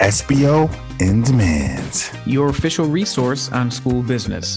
[0.00, 4.56] SBO in Demand, your official resource on school business.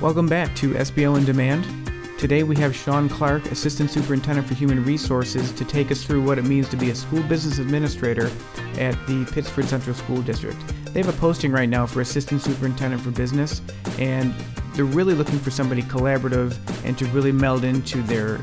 [0.00, 1.87] Welcome back to SBO in Demand.
[2.18, 6.36] Today we have Shawn Clark, Assistant Superintendent for Human Resources, to take us through what
[6.36, 8.28] it means to be a school business administrator
[8.76, 10.60] at the Pittsford Central School District.
[10.86, 13.62] They have a posting right now for Assistant Superintendent for Business,
[14.00, 14.34] and
[14.72, 18.40] they're really looking for somebody collaborative and to really meld into their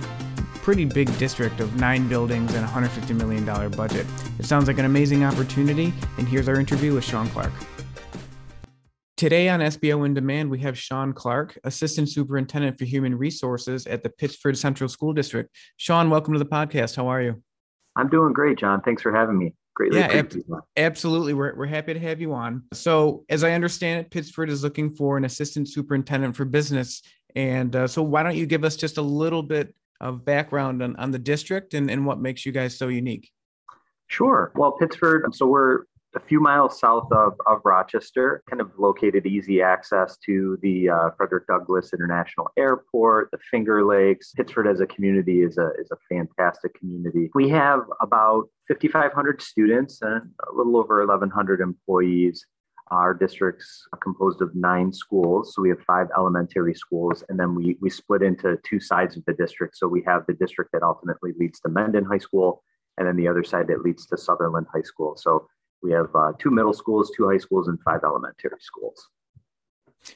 [0.64, 4.08] pretty big district of nine buildings and $150 million budget.
[4.40, 7.52] It sounds like an amazing opportunity, and here's our interview with Shawn Clark.
[9.18, 14.04] Today on SBO in Demand, we have Shawn Clark, Assistant Superintendent for Human Resources at
[14.04, 15.50] the Pittsford Central School District.
[15.78, 16.98] Shawn, welcome to the podcast.
[16.98, 17.42] How are you?
[17.96, 18.82] I'm doing great, John.
[18.82, 19.54] Thanks for having me.
[19.74, 20.36] Greatly yeah, ab-
[20.76, 21.34] absolutely.
[21.34, 22.64] We're, we're happy to have you on.
[22.74, 27.02] So, as I understand it, Pittsford is looking for an assistant superintendent for business.
[27.38, 30.98] And uh, so, why don't you give us just a little bit of background on,
[30.98, 33.32] on the district and, and what makes you guys so unique?
[34.08, 34.52] Sure.
[34.56, 35.84] Well, Pittsford, so we're
[36.16, 41.10] a few miles south of, of Rochester, kind of located easy access to the uh,
[41.18, 44.32] Frederick Douglass International Airport, the Finger Lakes.
[44.34, 47.30] Pittsford as a community is a, is a fantastic community.
[47.36, 52.46] We have about 5,500 students and a little over 1,100 employees.
[52.92, 55.54] Our district's composed of nine schools.
[55.54, 59.26] So we have five elementary schools, and then we, we split into two sides of
[59.26, 59.76] the district.
[59.76, 62.64] So we have the district that ultimately leads to Mendon High School,
[62.98, 65.16] and then the other side that leads to Sutherland High School.
[65.18, 65.48] So
[65.86, 69.08] we have uh, two middle schools, two high schools, and five elementary schools.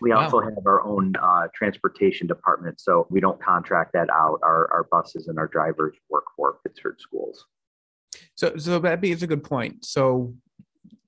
[0.01, 0.23] We wow.
[0.23, 4.39] also have our own uh, transportation department, so we don't contract that out.
[4.41, 7.45] Our, our buses and our drivers work for Pittsford schools.
[8.35, 9.85] So, so that that is a good point.
[9.85, 10.33] So,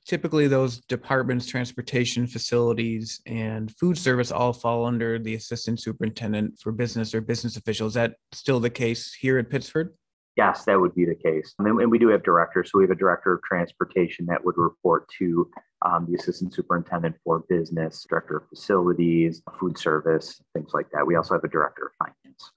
[0.06, 6.72] typically, those departments, transportation facilities, and food service all fall under the assistant superintendent for
[6.72, 7.92] business or business officials.
[7.92, 9.90] Is that still the case here at Pittsford?
[10.38, 11.54] Yes, that would be the case.
[11.60, 12.72] And, and we do have directors.
[12.72, 15.50] So we have a director of transportation that would report to
[15.82, 21.06] um, the assistant superintendent for business, director of facilities, food service, things like that.
[21.06, 22.52] We also have a director of finance.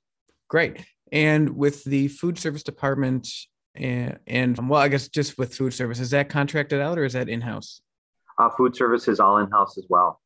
[0.49, 0.85] Great.
[1.11, 3.29] And with the food service department,
[3.75, 7.15] and, and well, I guess just with food service, is that contracted out or is
[7.15, 7.81] that in house?
[8.39, 10.21] Uh, food service is all in house as well.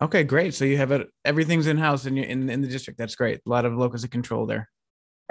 [0.00, 0.54] Okay, great.
[0.54, 2.98] So you have it, everything's in house in, in in the district.
[2.98, 3.40] That's great.
[3.44, 4.68] A lot of locus of control there.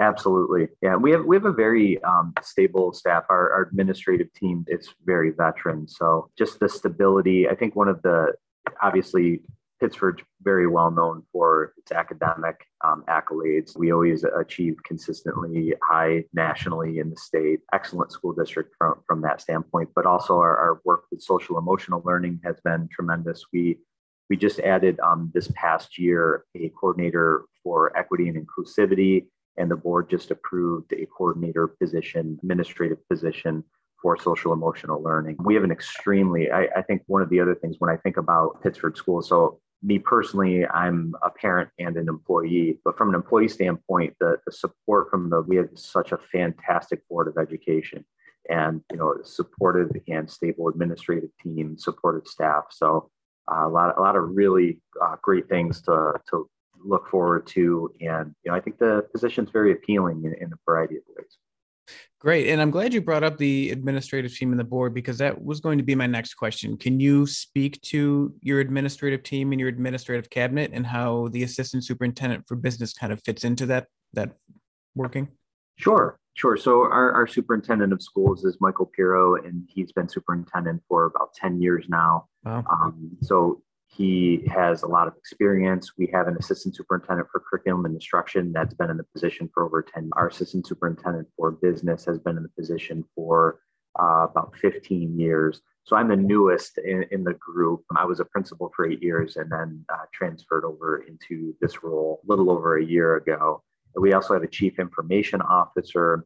[0.00, 0.68] Absolutely.
[0.80, 3.24] Yeah, we have we have a very um, stable staff.
[3.28, 5.88] Our, our administrative team is very veteran.
[5.88, 7.48] So just the stability.
[7.48, 8.34] I think one of the
[8.80, 9.42] obviously
[9.80, 13.76] Pittsford's very well known for its academic um, accolades.
[13.76, 17.60] We always achieve consistently high nationally in the state.
[17.72, 22.02] Excellent school district from, from that standpoint, but also our, our work with social emotional
[22.04, 23.44] learning has been tremendous.
[23.52, 23.78] We
[24.30, 29.26] we just added um, this past year a coordinator for equity and inclusivity
[29.58, 33.64] and the board just approved a coordinator position, administrative position
[34.00, 35.36] for social emotional learning.
[35.40, 38.16] We have an extremely, I, I, think one of the other things when I think
[38.16, 43.14] about Pittsford schools, so me personally, I'm a parent and an employee, but from an
[43.14, 48.04] employee standpoint, the, the support from the, we have such a fantastic board of education
[48.48, 52.64] and, you know, supportive and stable administrative team, supportive staff.
[52.70, 53.10] So
[53.50, 56.48] uh, a lot, a lot of really uh, great things to, to
[56.84, 57.92] look forward to.
[58.00, 61.36] And you know, I think the position's very appealing in, in a variety of ways.
[62.20, 62.48] Great.
[62.48, 65.60] And I'm glad you brought up the administrative team and the board because that was
[65.60, 66.76] going to be my next question.
[66.76, 71.84] Can you speak to your administrative team and your administrative cabinet and how the assistant
[71.84, 74.32] superintendent for business kind of fits into that that
[74.96, 75.28] working?
[75.76, 76.56] Sure, sure.
[76.56, 81.34] So our, our superintendent of schools is Michael Pero, and he's been superintendent for about
[81.34, 82.26] 10 years now.
[82.44, 82.64] Wow.
[82.68, 83.62] Um, so
[83.98, 85.98] he has a lot of experience.
[85.98, 89.64] We have an assistant superintendent for curriculum and instruction that's been in the position for
[89.64, 90.10] over 10.
[90.12, 93.58] Our assistant superintendent for business has been in the position for
[94.00, 95.62] uh, about 15 years.
[95.82, 97.82] So I'm the newest in, in, the group.
[97.96, 102.20] I was a principal for eight years and then uh, transferred over into this role
[102.22, 103.64] a little over a year ago.
[103.96, 106.24] We also have a chief information officer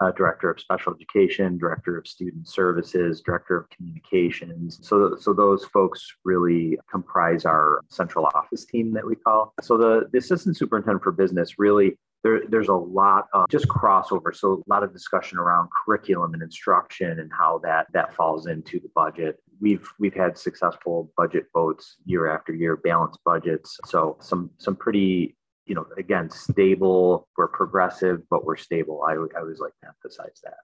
[0.00, 4.78] uh, director of special education, director of student services, director of communications.
[4.82, 9.52] So, so those folks really comprise our central office team that we call.
[9.62, 14.34] So the, the assistant superintendent for business really there, there's a lot of just crossover.
[14.34, 18.80] So a lot of discussion around curriculum and instruction and how that that falls into
[18.80, 19.36] the budget.
[19.60, 23.78] We've we've had successful budget votes year after year, balanced budgets.
[23.84, 27.28] So some some pretty you know, again, stable.
[27.36, 29.02] We're progressive, but we're stable.
[29.06, 30.58] I, I always like to emphasize that.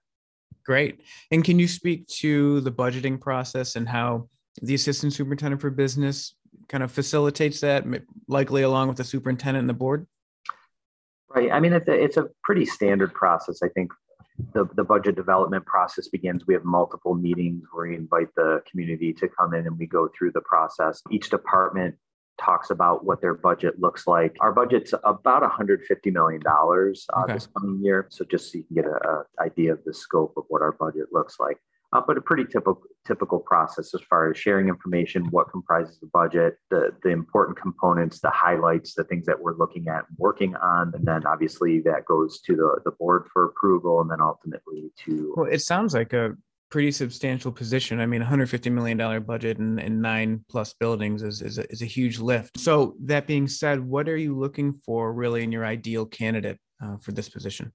[0.65, 1.01] Great.
[1.31, 4.29] And can you speak to the budgeting process and how
[4.61, 6.35] the assistant superintendent for business
[6.67, 7.85] kind of facilitates that,
[8.27, 10.05] likely along with the superintendent and the board?
[11.33, 11.51] Right.
[11.51, 13.61] I mean, it's a, it's a pretty standard process.
[13.63, 13.91] I think
[14.53, 16.45] the, the budget development process begins.
[16.45, 20.09] We have multiple meetings where we invite the community to come in and we go
[20.17, 21.01] through the process.
[21.09, 21.95] Each department
[22.41, 24.35] talks about what their budget looks like.
[24.39, 25.79] Our budget's about $150
[26.11, 27.33] million uh, okay.
[27.33, 28.07] this coming year.
[28.09, 31.07] So just so you can get an idea of the scope of what our budget
[31.11, 31.57] looks like.
[31.93, 36.07] Uh, but a pretty typical typical process as far as sharing information, what comprises the
[36.13, 40.55] budget, the the important components, the highlights, the things that we're looking at and working
[40.55, 44.89] on, and then obviously that goes to the the board for approval, and then ultimately
[45.03, 45.33] to.
[45.35, 46.31] Well, it sounds like a
[46.71, 47.99] pretty substantial position.
[47.99, 51.81] I mean, 150 million dollar budget and, and nine plus buildings is is a, is
[51.81, 52.59] a huge lift.
[52.59, 56.97] So that being said, what are you looking for really in your ideal candidate uh,
[56.97, 57.71] for this position?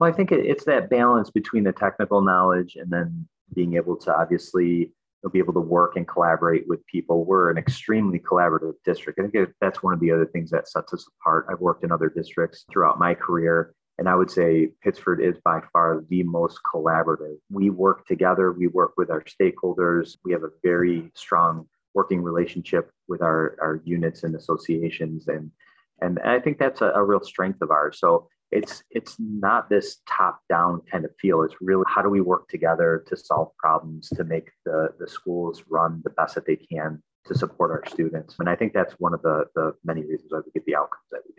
[0.00, 4.14] Well, I think it's that balance between the technical knowledge and then being able to
[4.14, 4.92] obviously
[5.32, 7.24] be able to work and collaborate with people.
[7.24, 9.18] We're an extremely collaborative district.
[9.18, 11.46] I think that's one of the other things that sets us apart.
[11.48, 15.60] I've worked in other districts throughout my career, and I would say Pittsford is by
[15.72, 17.36] far the most collaborative.
[17.50, 22.90] We work together, we work with our stakeholders, we have a very strong working relationship
[23.06, 25.28] with our, our units and associations.
[25.28, 25.52] And,
[26.00, 27.98] and I think that's a, a real strength of ours.
[28.00, 32.20] So it's it's not this top down kind of feel it's really how do we
[32.20, 36.56] work together to solve problems to make the the schools run the best that they
[36.56, 40.30] can to support our students and i think that's one of the the many reasons
[40.30, 41.33] why we get the outcomes that we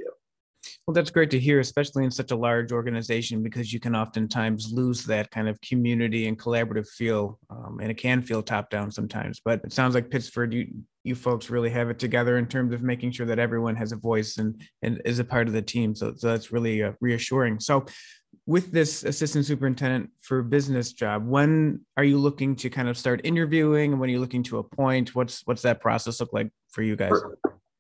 [0.85, 4.71] well, that's great to hear, especially in such a large organization, because you can oftentimes
[4.71, 8.91] lose that kind of community and collaborative feel, um, and it can feel top down
[8.91, 9.41] sometimes.
[9.43, 10.67] But it sounds like Pittsford, you
[11.03, 13.95] you folks really have it together in terms of making sure that everyone has a
[13.95, 15.95] voice and and is a part of the team.
[15.95, 17.59] So, so that's really uh, reassuring.
[17.61, 17.87] So,
[18.45, 23.21] with this assistant superintendent for business job, when are you looking to kind of start
[23.23, 25.15] interviewing, when are you looking to appoint?
[25.15, 27.19] What's what's that process look like for you guys?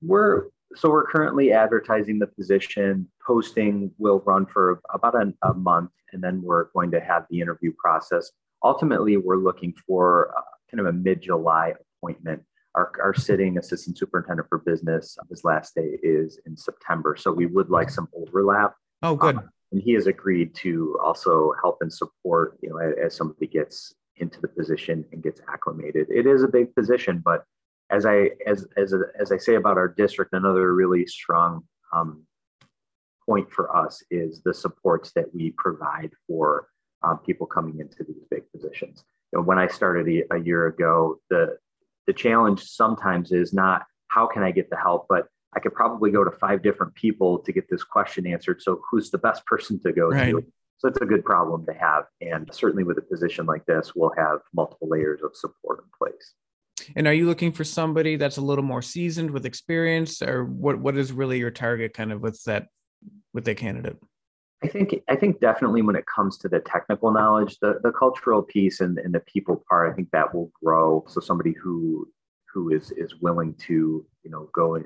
[0.01, 3.07] We're so we're currently advertising the position.
[3.25, 7.39] Posting will run for about a, a month, and then we're going to have the
[7.39, 8.31] interview process.
[8.63, 12.43] Ultimately, we're looking for uh, kind of a mid-July appointment.
[12.75, 17.45] Our, our sitting assistant superintendent for business, his last day is in September, so we
[17.45, 18.75] would like some overlap.
[19.01, 19.37] Oh, good.
[19.37, 23.47] Um, and he has agreed to also help and support, you know, as, as somebody
[23.47, 26.07] gets into the position and gets acclimated.
[26.09, 27.43] It is a big position, but
[27.95, 31.63] as I as as as I say about our district, another really strong
[31.93, 32.25] um,
[33.25, 36.67] point for us is the supports that we provide for
[37.03, 39.03] um, people coming into these big positions.
[39.31, 41.57] You know, when I started a, a year ago, the
[42.07, 46.11] the challenge sometimes is not how can I get the help, but I could probably
[46.11, 48.61] go to five different people to get this question answered.
[48.61, 50.31] So who's the best person to go right.
[50.31, 50.43] to?
[50.77, 52.03] So it's a good problem to have.
[52.19, 56.33] And certainly with a position like this, we'll have multiple layers of support in place.
[56.95, 60.79] And are you looking for somebody that's a little more seasoned with experience, or what?
[60.79, 62.67] What is really your target, kind of, with that
[63.33, 63.97] with that candidate?
[64.63, 68.41] I think I think definitely when it comes to the technical knowledge, the the cultural
[68.41, 71.03] piece and, and the people part, I think that will grow.
[71.07, 72.07] So somebody who
[72.53, 74.85] who is is willing to you know go and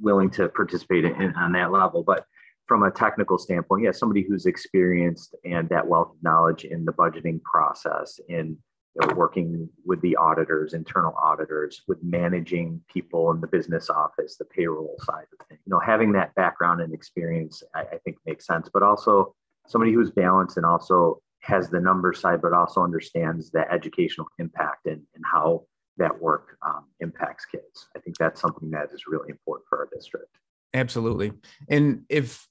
[0.00, 2.24] willing to participate in, on that level, but
[2.66, 6.92] from a technical standpoint, yeah, somebody who's experienced and that wealth of knowledge in the
[6.92, 8.58] budgeting process, in
[8.98, 14.36] you know, working with the auditors, internal auditors, with managing people in the business office,
[14.36, 15.60] the payroll side of things.
[15.66, 18.70] You know, having that background and experience, I, I think makes sense.
[18.72, 19.34] But also
[19.66, 24.86] somebody who's balanced and also has the number side, but also understands the educational impact
[24.86, 25.64] and, and how
[25.98, 27.88] that work um, impacts kids.
[27.96, 30.36] I think that's something that is really important for our district.
[30.74, 31.32] Absolutely.
[31.70, 32.46] And if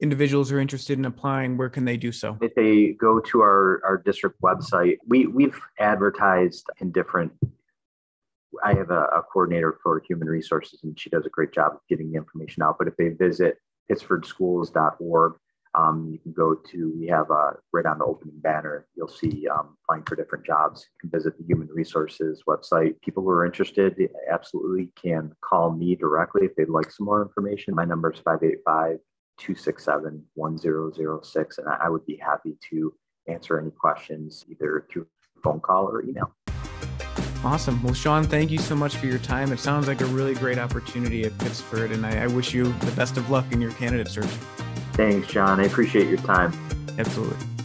[0.00, 2.38] individuals are interested in applying, where can they do so?
[2.40, 7.32] If they go to our, our district website, we, we've advertised in different
[8.64, 11.80] I have a, a, coordinator for human resources, and she does a great job of
[11.88, 12.76] getting the information out.
[12.78, 13.58] But if they visit
[13.90, 15.34] pittsfordschools.org,
[15.74, 19.46] um, you can go to, we have a, right on the opening banner, you'll see
[19.48, 20.86] um, applying for different jobs.
[20.94, 23.00] You can visit the human resources website.
[23.02, 23.94] People who are interested
[24.32, 27.74] absolutely can call me directly if they'd like some more information.
[27.74, 28.98] My number is 585
[29.38, 31.58] 267 1006.
[31.58, 32.92] And I would be happy to
[33.26, 35.06] answer any questions either through
[35.42, 36.32] phone call or email.
[37.44, 37.80] Awesome.
[37.84, 39.52] Well, Shawn, thank you so much for your time.
[39.52, 42.92] It sounds like a really great opportunity at Pittsford, and I, I wish you the
[42.92, 44.26] best of luck in your candidate search.
[44.94, 45.60] Thanks, John.
[45.60, 46.52] I appreciate your time.
[46.98, 47.57] Absolutely.